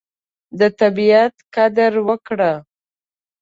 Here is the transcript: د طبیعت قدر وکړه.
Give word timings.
د 0.59 0.61
طبیعت 0.79 1.33
قدر 1.55 1.93
وکړه. 2.07 2.53